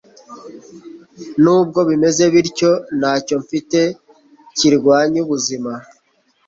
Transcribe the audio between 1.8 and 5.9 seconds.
bimeze bityo, ntacyo mfite kirwanya ubuzima